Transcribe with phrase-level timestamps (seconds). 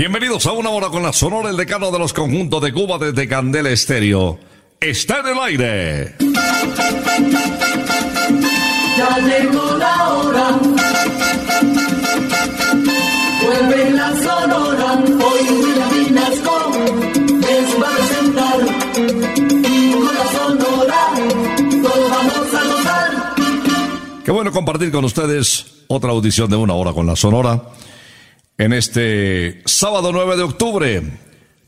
[0.00, 3.28] Bienvenidos a una hora con la sonora el decano de los conjuntos de Cuba desde
[3.28, 4.38] Candela Estéreo.
[4.80, 6.14] Está en el aire.
[8.96, 10.58] Ya llegó la hora.
[13.44, 15.04] Vuelve la sonora.
[15.04, 16.72] Hoy William Vinasco
[17.42, 18.58] les va a presentar.
[19.70, 21.10] Y con la sonora
[21.82, 23.10] todos vamos a gozar.
[24.24, 27.60] Qué bueno compartir con ustedes otra audición de una hora con la sonora
[28.60, 31.02] en este sábado 9 de octubre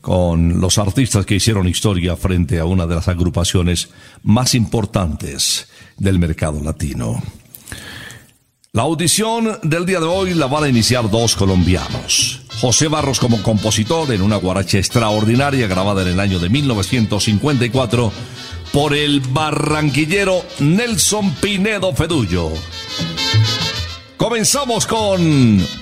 [0.03, 3.89] con los artistas que hicieron historia frente a una de las agrupaciones
[4.23, 7.23] más importantes del mercado latino.
[8.73, 12.43] La audición del día de hoy la van a iniciar dos colombianos.
[12.61, 18.13] José Barros como compositor en una guaracha extraordinaria grabada en el año de 1954
[18.71, 22.51] por el barranquillero Nelson Pinedo Fedullo.
[24.19, 25.82] Comenzamos con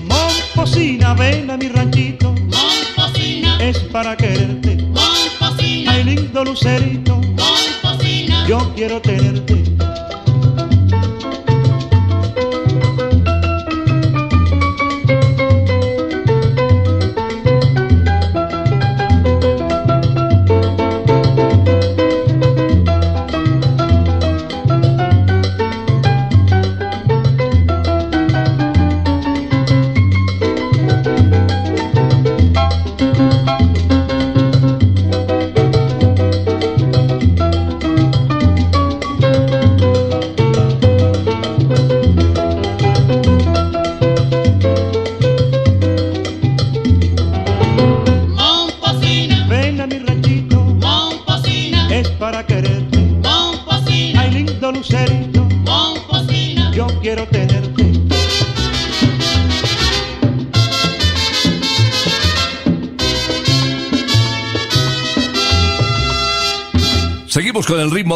[0.53, 4.75] Momposina, ven a mi ranchito, Momposina, es para quererte.
[4.75, 9.63] Momposina, Ay, lindo lucerito, Momposina, yo quiero tenerte.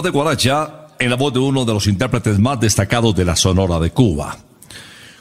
[0.06, 3.80] De Guaracha en la voz de uno de los intérpretes más destacados de la Sonora
[3.80, 4.38] de Cuba.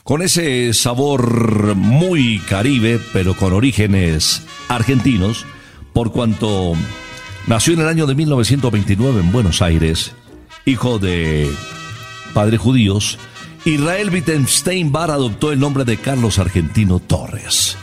[0.03, 5.47] Con ese sabor muy caribe, pero con orígenes argentinos,
[5.95, 6.75] por cuanto
[7.47, 10.13] nació en el año de 1929 en Buenos Aires,
[10.67, 11.51] hijo de
[12.35, 13.19] padres judíos,
[13.65, 17.79] Israel Wittgenstein Bar adoptó el nombre de Carlos Argentino Torres.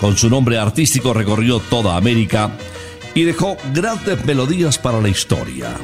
[0.00, 2.50] Con su nombre artístico recorrió toda América
[3.14, 5.76] y dejó grandes melodías para la historia.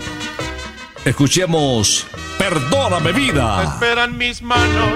[1.06, 2.04] Escuchemos
[2.36, 3.62] Perdóname vida.
[3.62, 4.90] esperan mis manos,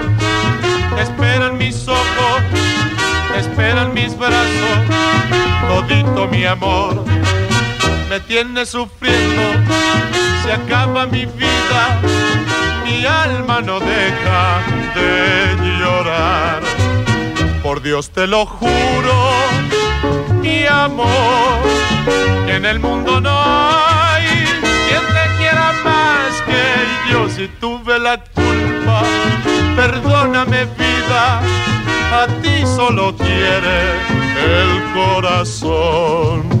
[0.99, 2.41] esperan mis ojos,
[3.37, 4.77] esperan mis brazos,
[5.69, 7.05] todito mi amor.
[8.09, 9.41] Me tiene sufriendo,
[10.43, 12.01] se acaba mi vida,
[12.83, 14.63] mi alma no deja
[14.93, 16.61] de llorar.
[17.63, 19.31] Por Dios te lo juro,
[20.41, 21.61] mi amor,
[22.49, 24.00] en el mundo no
[27.11, 27.29] yo.
[27.29, 29.03] Si tuve la culpa,
[29.75, 31.41] perdóname vida,
[32.11, 33.93] a ti solo quiere
[34.37, 36.60] el corazón.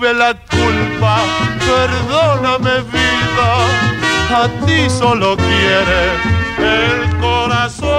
[0.00, 1.18] tuve la culpa.
[1.58, 3.50] Perdóname vida,
[4.30, 6.02] a ti solo quiere
[6.58, 7.90] el corazón.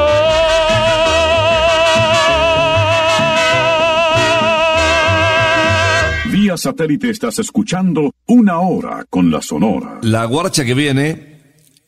[6.31, 10.00] Vía satélite estás escuchando Una Hora con la Sonora.
[10.01, 11.41] La guarcha que viene,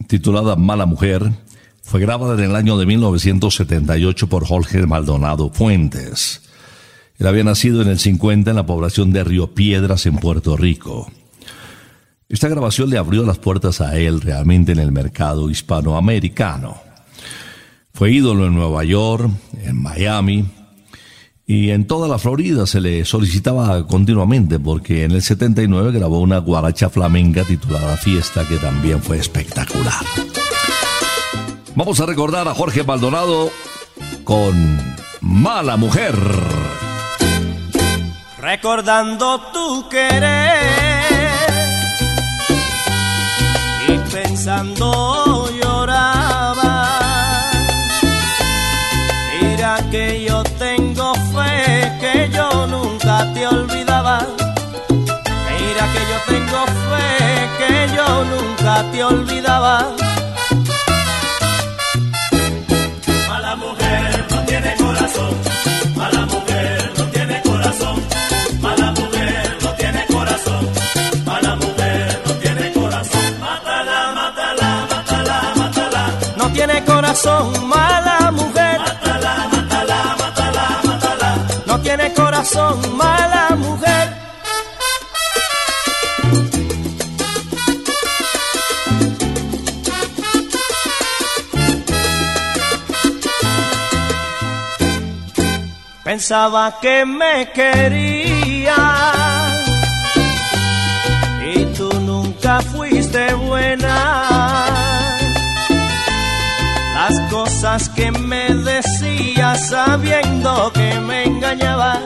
[0.08, 1.32] titulada Mala Mujer,
[1.86, 6.53] Fue grabada en el año de 1978 por Jorge Maldonado Fuentes.
[7.18, 11.12] Él había nacido en el 50 en la población de Río Piedras en Puerto Rico.
[12.30, 16.78] Esta grabación le abrió las puertas a él realmente en el mercado hispanoamericano.
[17.94, 19.30] Fue ídolo en Nueva York,
[19.62, 20.46] en Miami
[21.46, 26.38] y en toda la Florida se le solicitaba continuamente porque en el 79 grabó una
[26.38, 30.06] guaracha flamenca titulada Fiesta que también fue espectacular.
[31.76, 33.52] Vamos a recordar a Jorge Maldonado
[34.24, 34.80] con
[35.22, 36.16] Mala Mujer.
[38.44, 40.60] Recordando tu querer
[43.88, 46.90] y pensando lloraba.
[49.32, 54.20] Mira que yo tengo fe que yo nunca te olvidaba.
[54.90, 60.13] Mira que yo tengo fe que yo nunca te olvidaba.
[77.04, 78.80] Corazón, mala mujer.
[78.80, 81.30] Mátala, mátala, mátala, mátala.
[81.68, 84.08] No tiene corazón, mala mujer.
[96.06, 98.13] Pensaba que me quería
[107.74, 112.00] cosas que me decías sabiendo que me engañaba.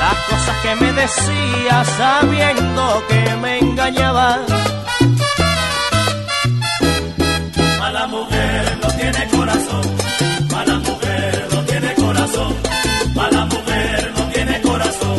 [0.00, 4.40] Las cosas que me decías sabiendo que me engañaba.
[7.78, 9.84] Mala mujer no tiene corazón.
[10.50, 12.54] Mala mujer no tiene corazón.
[13.14, 15.18] Mala mujer no tiene corazón.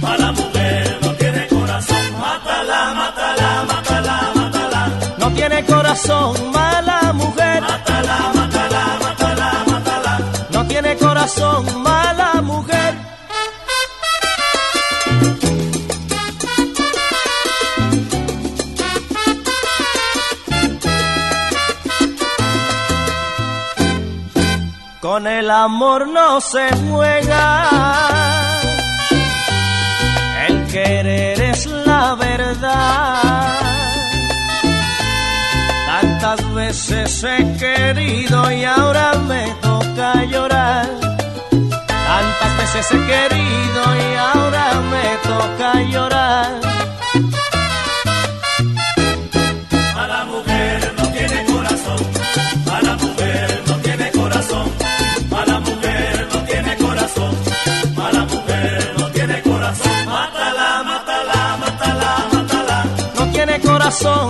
[0.00, 2.04] Mala mujer no tiene corazón.
[2.20, 4.90] Mátala, mátala, mátala, mátala.
[5.18, 7.62] No tiene corazón, mala mujer.
[7.62, 7.89] Mátala,
[11.30, 12.94] corazón, mala mujer.
[25.00, 27.68] Con el amor no se juega.
[30.48, 33.58] El querer es la verdad.
[35.86, 38.89] Tantas veces he querido y ahora
[42.60, 46.60] veces he querido y ahora me toca llorar.
[49.94, 52.00] Mala mujer no tiene corazón.
[52.66, 54.66] Mala mujer no tiene corazón.
[55.30, 57.32] Mala mujer no tiene corazón.
[57.96, 60.06] Mala mujer no tiene corazón.
[60.06, 62.84] Mátala, mátala, mátala, mátala.
[63.18, 64.28] No tiene corazón,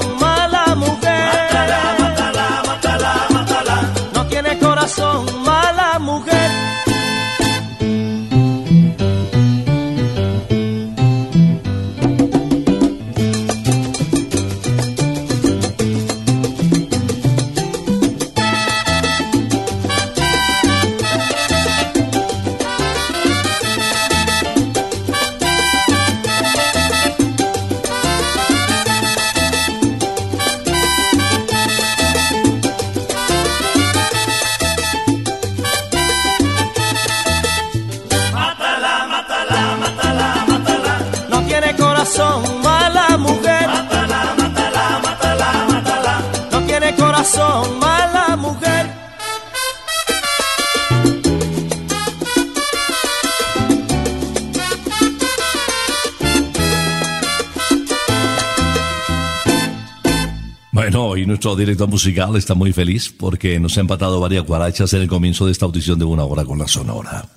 [61.40, 65.46] nuestro director musical está muy feliz porque nos ha empatado varias guarachas en el comienzo
[65.46, 67.30] de esta audición de una hora con la Sonora.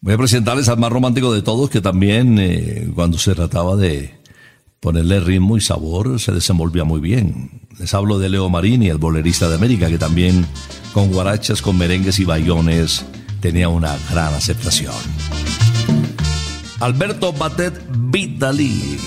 [0.00, 4.12] Voy a presentarles al más romántico de todos que también eh, cuando se trataba de
[4.80, 7.60] ponerle ritmo y sabor se desenvolvía muy bien.
[7.78, 10.44] Les hablo de Leo Marini, el bolerista de América, que también
[10.92, 13.04] con guarachas, con merengues y bayones
[13.40, 14.94] tenía una gran aceptación.
[16.80, 18.98] Alberto Batet Vitali,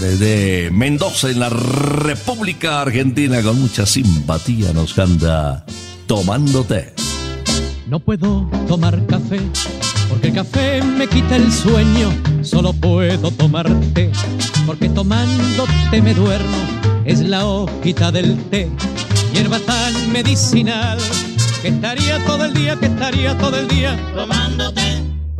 [0.00, 5.64] desde Mendoza, en la República Argentina, con mucha simpatía nos canta
[6.06, 6.92] Tomando té.
[7.86, 9.40] No puedo tomar café
[10.08, 12.10] porque el café me quita el sueño.
[12.42, 14.10] Solo puedo tomar té
[14.66, 16.58] porque tomando té me duermo.
[17.04, 18.68] Es la hojita del té
[19.32, 20.98] hierba tan medicinal,
[21.62, 25.09] que estaría todo el día, que estaría todo el día, tomándote,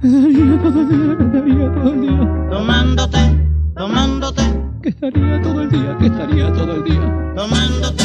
[0.00, 2.48] que estaría todo el día, que estaría todo el día.
[2.50, 3.18] tomándote,
[3.76, 4.42] tomándote,
[4.82, 7.34] que estaría todo el día, que estaría todo el día.
[7.36, 8.04] tomándote,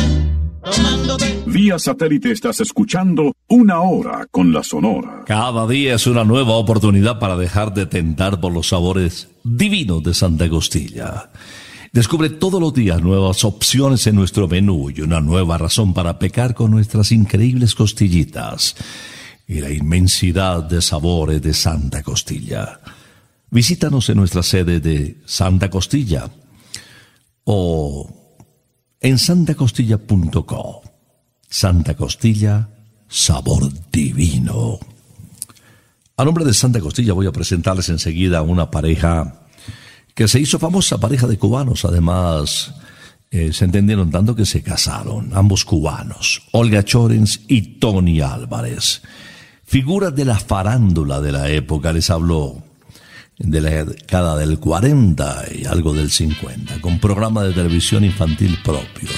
[0.63, 1.43] tomándote.
[1.45, 5.23] Vía satélite estás escuchando Una Hora con la Sonora.
[5.25, 10.13] Cada día es una nueva oportunidad para dejar de tentar por los sabores divinos de
[10.13, 11.31] Santa Costilla.
[11.93, 16.53] Descubre todos los días nuevas opciones en nuestro menú y una nueva razón para pecar
[16.53, 18.75] con nuestras increíbles costillitas
[19.47, 22.79] y la inmensidad de sabores de Santa Costilla.
[23.49, 26.29] Visítanos en nuestra sede de Santa Costilla
[27.43, 28.25] o
[28.99, 30.81] en santacostilla.co.
[31.47, 32.69] Santa Costilla,
[33.07, 34.79] sabor divino.
[36.17, 39.45] A nombre de Santa Costilla voy a presentarles enseguida a una pareja
[40.15, 42.73] que se hizo famosa, pareja de cubanos, además
[43.29, 49.01] eh, se entendieron tanto que se casaron, ambos cubanos, Olga Chorens y Tony Álvarez.
[49.65, 52.63] Figuras de la farándula de la época, les habló
[53.37, 59.09] de la década del 40 y algo del 50, con programa de televisión infantil propio.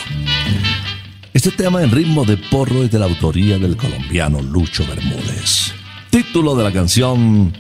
[1.34, 5.74] Este tema en ritmo de porro es de la autoría del colombiano Lucho Bermúdez.
[6.10, 7.54] Título de la canción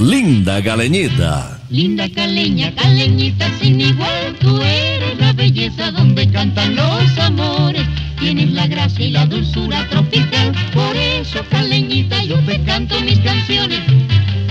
[0.00, 1.60] Linda Caleñita.
[1.70, 7.86] Linda caleña, caleñita sin igual, tú eres la belleza donde cantan los amores.
[8.20, 13.80] Tienes la gracia y la dulzura tropical, por eso caleñita yo te canto mis canciones.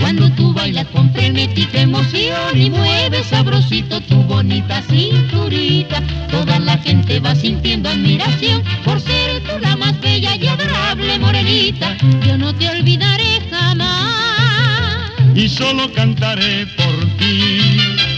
[0.00, 7.20] Cuando tú bailas con frenética emoción y mueves sabrosito tu bonita cinturita, toda la gente
[7.20, 11.94] va sintiendo admiración por ser tú la más bella y adorable morenita.
[12.26, 15.12] Yo no te olvidaré jamás.
[15.34, 18.17] y solo cantaré por ti.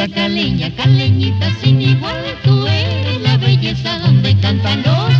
[0.00, 5.19] Linda caleña, caleñita sin igual, tú eres la belleza donde cantan los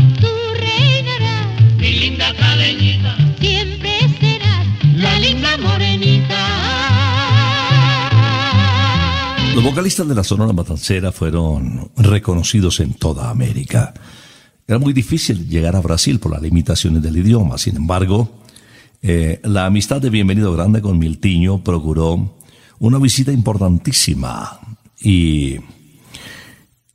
[9.61, 13.93] Los vocalistas de la Sonora Matancera fueron reconocidos en toda América.
[14.67, 17.59] Era muy difícil llegar a Brasil por las limitaciones del idioma.
[17.59, 18.41] Sin embargo,
[19.03, 22.39] eh, la amistad de Bienvenido Grande con Miltiño procuró
[22.79, 24.59] una visita importantísima
[24.99, 25.57] y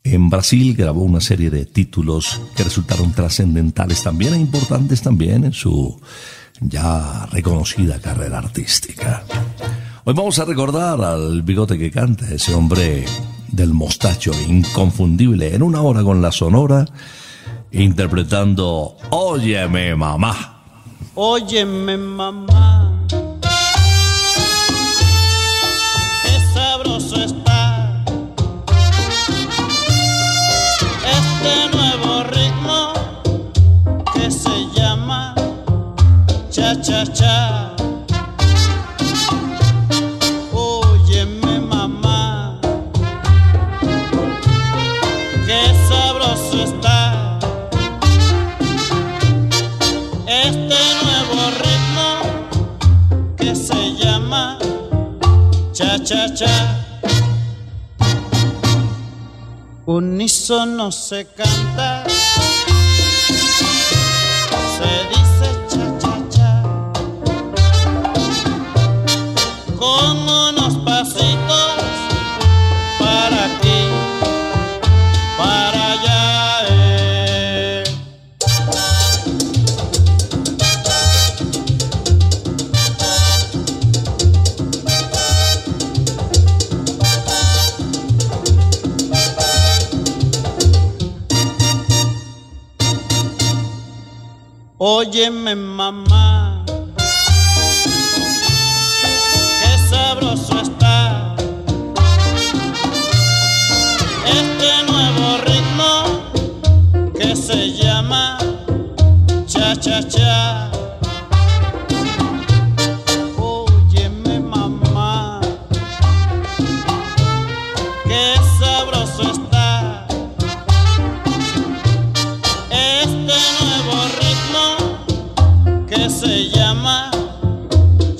[0.02, 5.52] en Brasil grabó una serie de títulos que resultaron trascendentales también e importantes también en
[5.52, 6.00] su
[6.60, 9.24] ya reconocida carrera artística.
[10.08, 13.04] Hoy vamos a recordar al bigote que canta, ese hombre
[13.50, 16.86] del mostacho inconfundible, en una hora con la sonora,
[17.72, 20.62] interpretando Óyeme mamá.
[21.16, 22.75] Óyeme mamá,
[61.06, 61.85] se canta,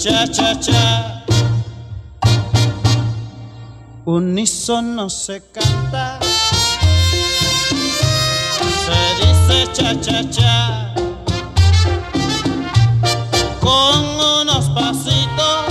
[0.07, 1.23] cha cha cha.
[4.05, 6.21] Unísono se canta,
[8.85, 10.95] se dice cha cha cha,
[13.61, 14.05] con
[14.41, 15.65] unos pasitos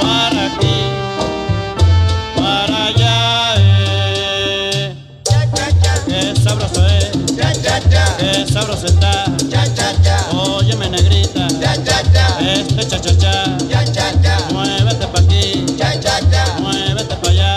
[0.00, 0.80] para aquí,
[2.36, 3.54] para allá.
[3.58, 4.96] eh.
[6.08, 7.10] Qué sabroso es,
[8.18, 9.31] qué sabroso está.
[12.42, 13.56] Este cha cha cha.
[14.52, 15.64] Muévete pa' aquí,
[16.60, 17.52] muévete pa' allá.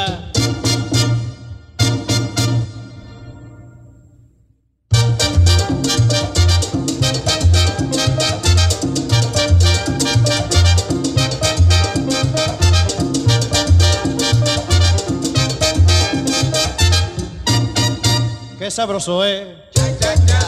[18.60, 19.44] Qué sabroso es,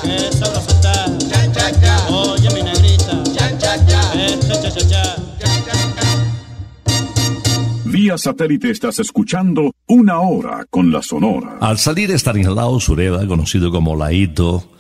[0.04, 1.06] qué sabroso está.
[2.10, 2.37] Oye mi negrita,
[7.86, 11.58] Vía satélite estás escuchando Una Hora con la Sonora.
[11.62, 14.72] Al salir Stanislao Sureda, conocido como Laito,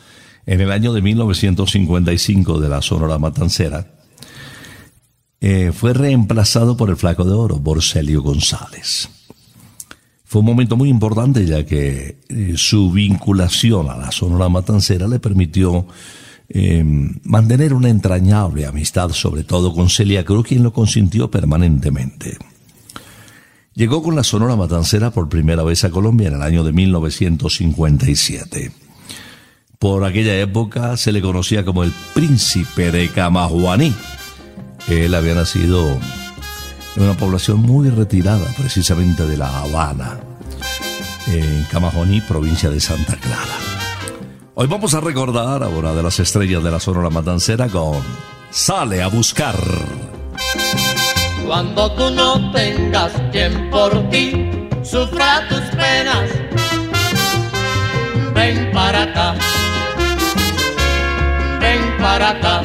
[0.45, 3.87] en el año de 1955 de la Sonora Matancera,
[5.41, 9.09] eh, fue reemplazado por el Flaco de Oro, Borcelio González.
[10.23, 15.19] Fue un momento muy importante ya que eh, su vinculación a la Sonora Matancera le
[15.19, 15.87] permitió
[16.49, 16.83] eh,
[17.23, 22.37] mantener una entrañable amistad, sobre todo con Celia Cruz, quien lo consintió permanentemente.
[23.73, 28.71] Llegó con la Sonora Matancera por primera vez a Colombia en el año de 1957.
[29.77, 33.93] Por aquella época se le conocía como el príncipe de Camajuaní.
[34.87, 35.99] Él había nacido
[36.95, 40.19] en una población muy retirada, precisamente de La Habana,
[41.27, 43.76] en Camajuaní, provincia de Santa Clara.
[44.59, 48.01] Hoy vamos a recordar a una de las estrellas de la Sonora Matancera con
[48.49, 49.53] Sale a buscar.
[51.45, 54.49] Cuando tú no tengas quien por ti
[54.81, 56.31] sufra tus penas,
[58.33, 59.35] ven para acá,
[61.61, 62.63] ven para acá.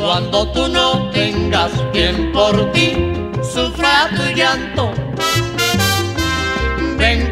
[0.00, 2.96] Cuando tú no tengas quien por ti
[3.54, 5.07] sufra tu llanto,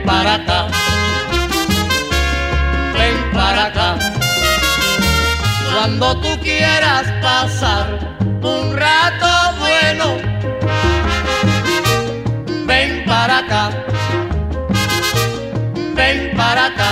[0.06, 0.68] para acá,
[2.94, 3.98] ven para acá.
[5.74, 10.06] Cuando tú quieras pasar un rato bueno,
[12.66, 13.70] ven para acá,
[15.94, 16.90] ven para acá.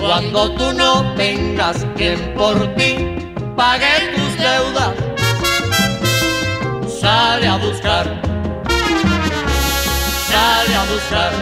[0.00, 3.18] Cuando tú no tengas quien por ti
[3.56, 4.94] pague tus deudas,
[7.00, 8.31] sale a buscar,
[10.32, 11.32] sale a buscar.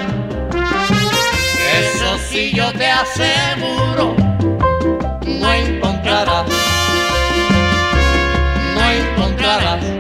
[1.81, 4.16] Eso sí yo te aseguro,
[5.26, 6.46] no encontrarás,
[8.74, 10.00] no encontrarás.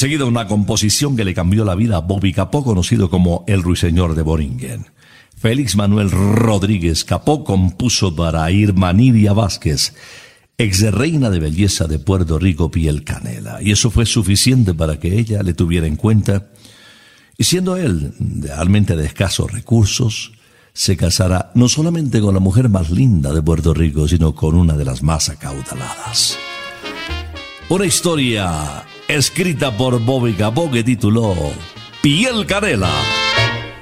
[0.00, 4.14] Enseguida una composición que le cambió la vida a Bobby Capó, conocido como el Ruiseñor
[4.14, 4.86] de Boringen.
[5.36, 9.92] Félix Manuel Rodríguez Capó compuso para Irma Nidia Vázquez,
[10.56, 13.60] ex reina de belleza de Puerto Rico, piel canela.
[13.60, 16.48] Y eso fue suficiente para que ella le tuviera en cuenta.
[17.36, 20.32] Y siendo él realmente de escasos recursos,
[20.72, 24.78] se casará no solamente con la mujer más linda de Puerto Rico, sino con una
[24.78, 26.38] de las más acaudaladas.
[27.68, 31.34] Una historia escrita por Bobby Capó que tituló
[32.00, 32.90] Piel Canela.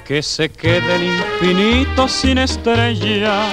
[0.07, 3.47] que se quede el infinito sin estrellas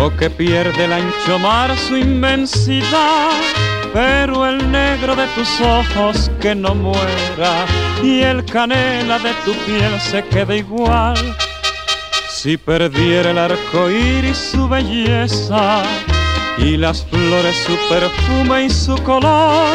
[0.00, 3.30] o que pierde el ancho mar su inmensidad,
[3.92, 7.66] pero el negro de tus ojos que no muera
[8.02, 11.16] y el canela de tu piel se quede igual.
[12.28, 15.82] Si perdiera el arco iris su belleza
[16.58, 19.74] y las flores su perfume y su color,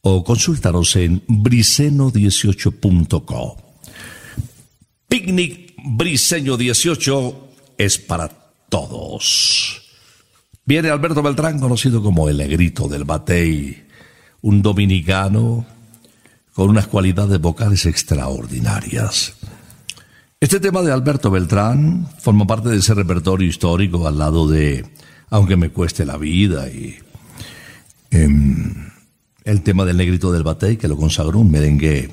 [0.00, 3.56] o consúltanos en briseno18.co.
[5.08, 8.28] Picnic Briseño 18 es para
[8.70, 9.82] todos.
[10.64, 13.85] Viene Alberto Beltrán, conocido como el negrito del batey,
[14.46, 15.66] un dominicano
[16.54, 19.34] con unas cualidades vocales extraordinarias.
[20.38, 24.86] Este tema de Alberto Beltrán forma parte de ese repertorio histórico al lado de
[25.30, 26.96] Aunque me cueste la vida y
[28.12, 28.28] eh,
[29.42, 32.08] el tema del negrito del batey que lo consagró un merengue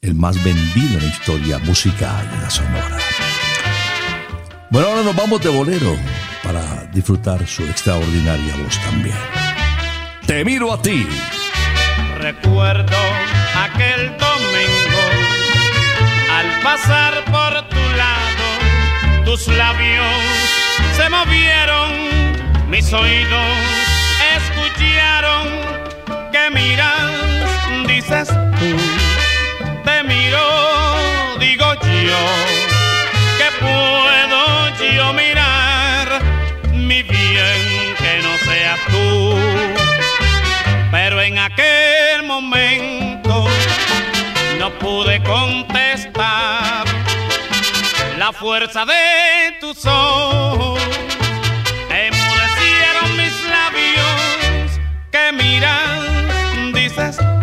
[0.00, 2.98] el más vendido en la historia musical de la Sonora.
[4.70, 5.94] Bueno, ahora nos vamos de bolero
[6.42, 9.16] para disfrutar su extraordinaria voz también.
[10.26, 11.06] Te miro a ti.
[12.24, 12.96] Recuerdo
[13.54, 15.04] aquel domingo.
[16.32, 20.06] Al pasar por tu lado, tus labios
[20.96, 23.44] se movieron, mis oídos
[24.36, 25.48] escucharon
[26.32, 29.03] que miras, dices tú,
[41.24, 43.46] en aquel momento
[44.58, 46.84] no pude contestar
[48.18, 50.80] la fuerza de tus ojos.
[51.88, 57.33] Enmudecieron mis labios que miras, dices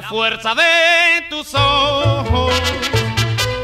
[0.00, 2.52] la fuerza de tus ojos.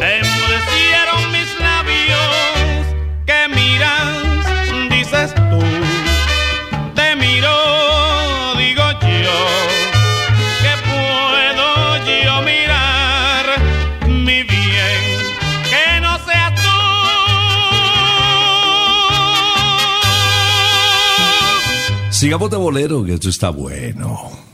[0.01, 2.87] Enmudecieron mis labios
[3.26, 5.61] que miras dices tú.
[6.95, 7.55] Te miro
[8.57, 9.41] digo yo
[10.62, 11.66] que puedo
[12.24, 13.45] yo mirar
[14.09, 15.03] mi bien
[15.68, 16.78] que no seas tú.
[22.11, 24.52] Sigamos de bolero, que esto está bueno.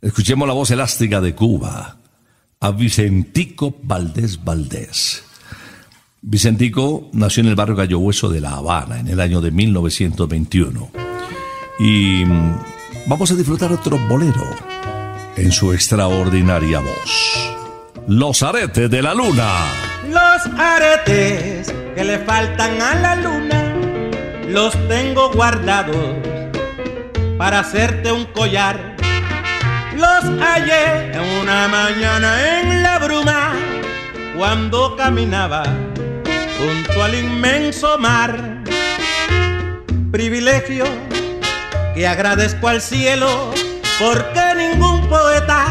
[0.00, 1.96] Escuchemos la voz elástica de Cuba,
[2.60, 5.24] a Vicentico Valdés Valdés.
[6.22, 10.90] Vicentico nació en el barrio Gallo Hueso de La Habana en el año de 1921.
[11.80, 12.58] Y mm,
[13.06, 14.44] vamos a disfrutar otro bolero
[15.36, 17.54] en su extraordinaria voz.
[18.06, 19.64] Los aretes de la luna.
[20.08, 23.74] Los aretes que le faltan a la luna
[24.48, 26.16] los tengo guardados
[27.36, 28.87] para hacerte un collar.
[29.98, 33.52] Los hallé en una mañana en la bruma
[34.36, 35.64] cuando caminaba
[36.56, 38.62] junto al inmenso mar.
[40.12, 40.84] Privilegio
[41.96, 43.50] que agradezco al cielo
[43.98, 45.66] porque ningún poeta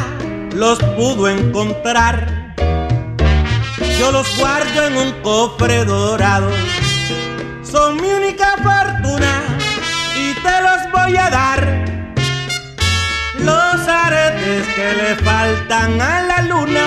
[0.53, 2.53] los pudo encontrar.
[3.97, 6.51] Yo los guardo en un cofre dorado,
[7.63, 9.41] son mi única fortuna
[10.17, 11.66] y te los voy a dar.
[14.47, 16.85] Que le faltan a la luna,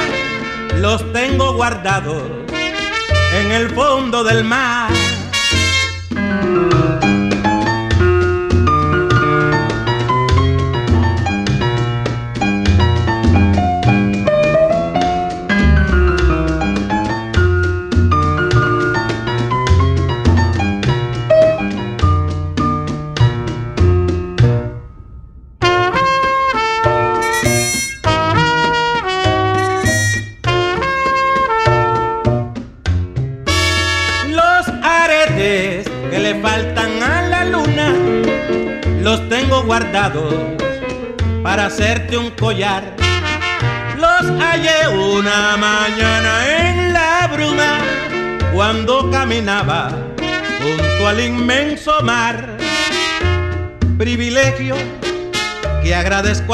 [0.77, 2.23] los tengo guardados
[3.39, 4.89] en el fondo del mar.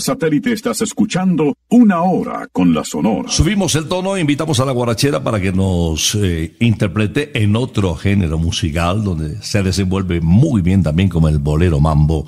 [0.00, 3.28] Satélite estás escuchando una hora con la Sonora.
[3.28, 7.94] Subimos el tono e invitamos a la guarachera para que nos eh, interprete en otro
[7.94, 12.26] género musical donde se desenvuelve muy bien también como el bolero mambo.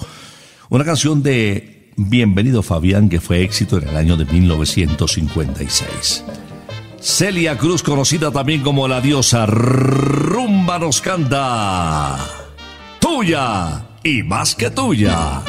[0.69, 6.25] Una canción de Bienvenido Fabián que fue éxito en el año de 1956.
[7.01, 12.19] Celia Cruz, conocida también como la diosa Rumba, nos canta.
[13.01, 15.43] Tuya y más que tuya.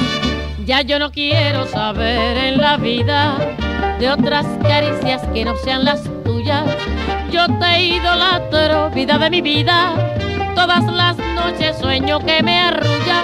[0.67, 3.37] Ya yo no quiero saber en la vida
[4.01, 6.65] de otras caricias que no sean las tuyas.
[7.31, 9.93] Yo te idolatro, vida de mi vida.
[10.55, 13.23] Todas las noches sueño que me arrullas.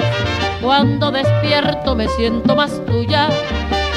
[0.61, 3.27] Cuando despierto me siento más tuya.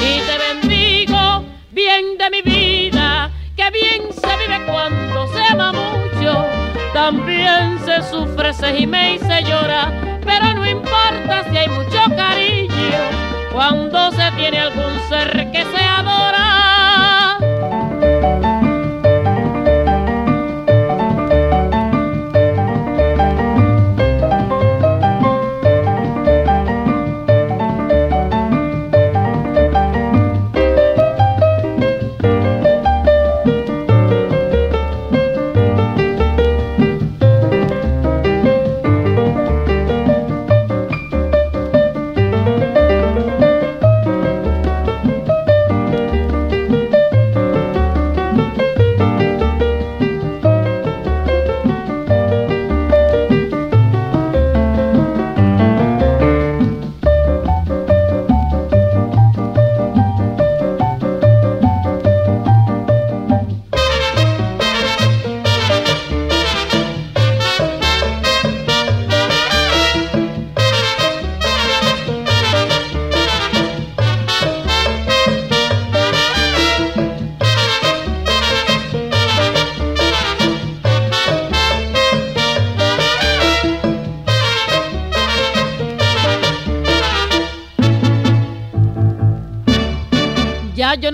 [0.01, 3.31] Y te bendigo, bien de mi vida.
[3.55, 6.45] Que bien se vive cuando se ama mucho.
[6.93, 9.89] También se sufre, se gime y se llora.
[10.25, 13.27] Pero no importa si hay mucho cariño
[13.57, 16.96] cuando se tiene algún ser que se adora.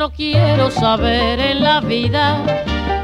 [0.04, 2.44] No quiero saber en la vida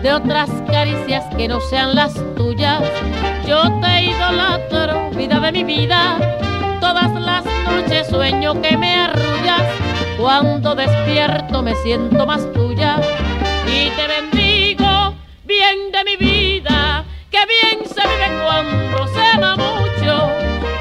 [0.04, 2.84] de otras caricias que no sean las tuyas.
[3.48, 6.18] Yo te idolatro, vida de mi vida.
[6.82, 9.64] Todas las noches sueño que me arrullas.
[10.20, 12.98] Cuando despierto me siento más tuya.
[13.66, 15.14] Y te bendigo,
[15.46, 20.30] bien de mi vida, que bien se vive cuando se ama mucho.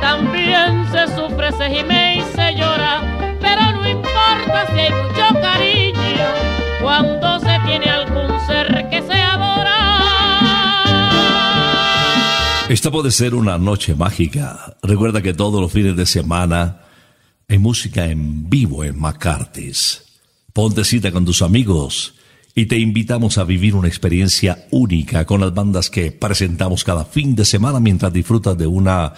[0.01, 3.03] También se sufre, se gime y se llora,
[3.41, 5.18] pero no importa si hay mucho
[12.91, 14.77] Puede ser una noche mágica.
[14.83, 16.81] Recuerda que todos los fines de semana
[17.47, 20.05] hay música en vivo en McCarthy's.
[20.55, 22.15] Ponte cita con tus amigos
[22.55, 27.37] y te invitamos a vivir una experiencia única con las bandas que presentamos cada fin
[27.37, 29.13] de semana mientras disfrutas de una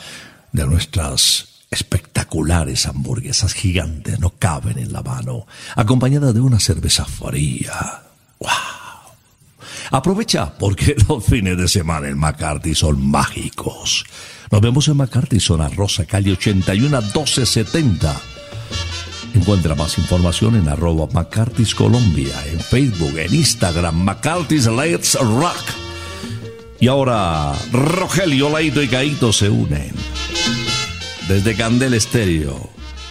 [0.50, 5.46] de nuestras espectaculares hamburguesas gigantes, no caben en la mano,
[5.76, 8.02] acompañada de una cerveza fría.
[8.40, 8.79] ¡Wow!
[9.90, 14.04] Aprovecha porque los fines de semana en McCarthy son mágicos.
[14.50, 18.20] Nos vemos en McCarthy, zona Rosa, calle 81 1270.
[19.34, 25.64] Encuentra más información en arroba McCarthy's Colombia, en Facebook, en Instagram, McCarthy's Let's Rock.
[26.80, 29.92] Y ahora, Rogelio, Laito y Caito se unen.
[31.28, 32.70] Desde Candel Estéreo,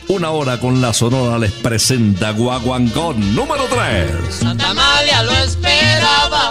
[0.10, 4.34] una hora con la Sonora les presenta Guaguancón número 3.
[4.34, 6.50] Santa Amalia lo esperaba.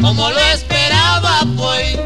[0.00, 1.98] Como lo esperaba, pues.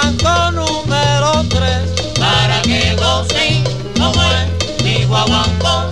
[0.00, 1.90] Guaguancó número tres.
[2.18, 3.64] Para que gocen
[3.98, 5.88] como el mi guaguancó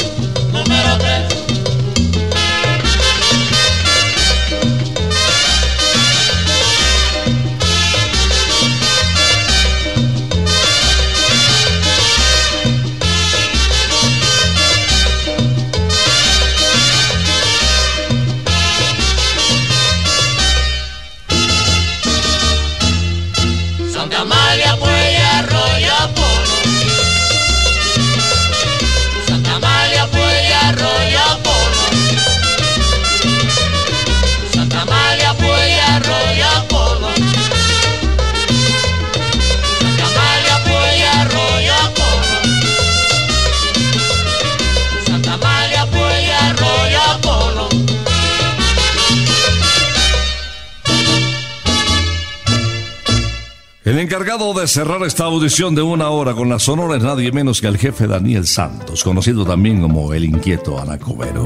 [54.08, 57.66] encargado de cerrar esta audición de una hora con la sonora es nadie menos que
[57.66, 61.44] el jefe Daniel Santos, conocido también como el inquieto Anacobero.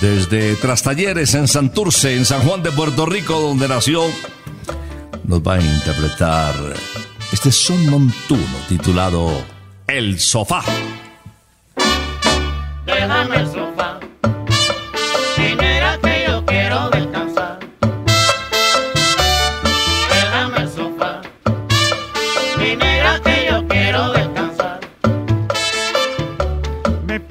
[0.00, 4.04] Desde Trastalleres en Santurce, en San Juan de Puerto Rico, donde nació,
[5.24, 6.54] nos va a interpretar
[7.32, 9.32] este son montuno titulado
[9.88, 10.62] El Sofá.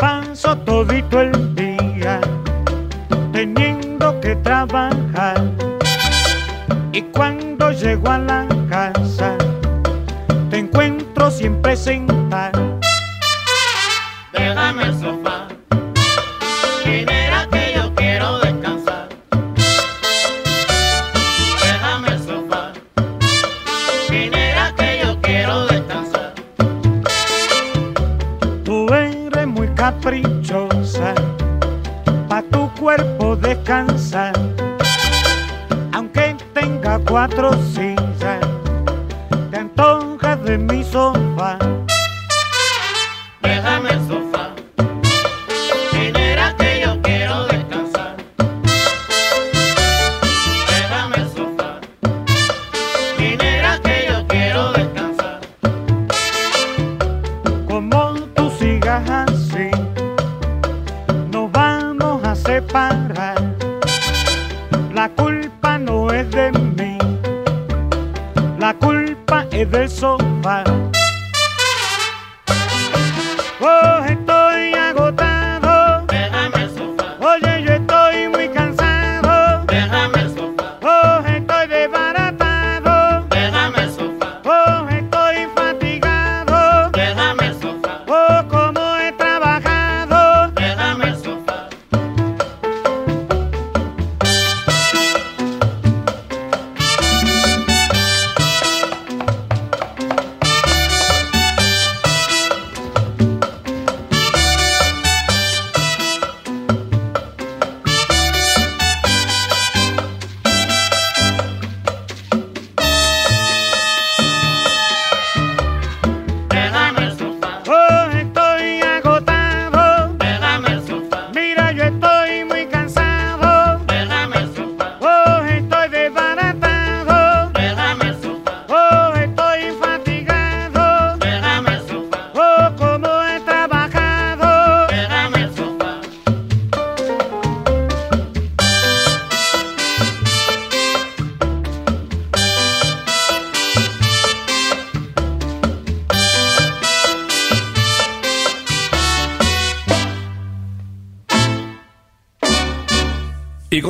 [0.10, 2.20] Paso todito el día
[3.32, 5.40] teniendo que trabajar
[6.92, 9.38] y cuando llego a la casa
[10.50, 12.19] te encuentro siempre sentado.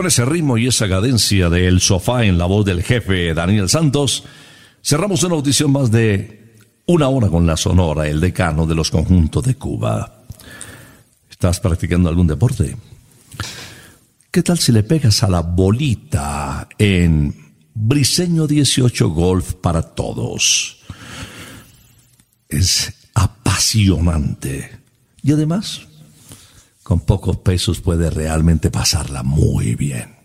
[0.10, 4.24] Ese ritmo y esa cadencia del sofá en la voz del jefe Daniel Santos,
[4.84, 6.56] cerramos una audición más de
[6.88, 10.24] una hora con la Sonora, el decano de los conjuntos de Cuba.
[11.30, 12.76] ¿Estás practicando algún deporte?
[14.32, 20.80] ¿Qué tal si le pegas a la bolita en Briseño 18 Golf para todos?
[22.48, 24.80] Es apasionante.
[25.22, 25.82] Y además,
[26.90, 30.16] con pocos pesos puede realmente pasarla muy bien.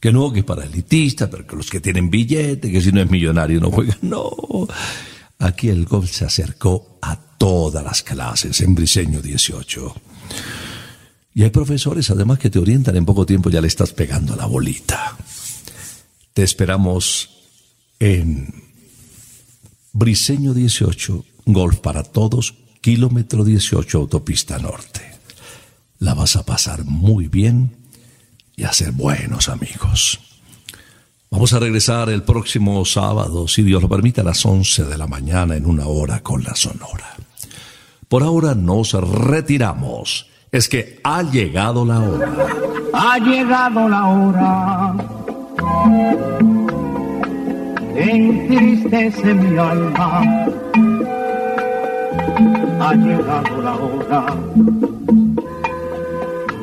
[0.00, 3.10] Que no, que para elitistas, pero que los que tienen billete, que si no es
[3.10, 3.98] millonario no juegan.
[4.02, 4.32] No.
[5.38, 9.94] Aquí el golf se acercó a todas las clases en Briseño 18.
[11.34, 14.46] Y hay profesores además que te orientan en poco tiempo, ya le estás pegando la
[14.46, 15.18] bolita.
[16.32, 17.28] Te esperamos
[17.98, 18.48] en
[19.92, 25.13] Briseño 18, Golf para Todos, kilómetro 18, autopista norte.
[26.04, 27.76] La vas a pasar muy bien
[28.56, 30.20] y a ser buenos amigos.
[31.30, 35.06] Vamos a regresar el próximo sábado, si Dios lo permite, a las 11 de la
[35.06, 37.16] mañana en una hora con la Sonora.
[38.06, 40.28] Por ahora nos retiramos.
[40.52, 42.32] Es que ha llegado la hora.
[42.92, 44.94] Ha llegado la hora.
[47.96, 50.20] Entristece mi alma.
[52.78, 55.23] Ha llegado la hora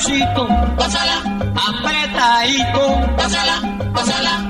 [0.00, 0.46] despacito,
[0.76, 1.22] pásala,
[1.68, 3.60] apretadito, pásala,
[3.92, 4.49] pásala.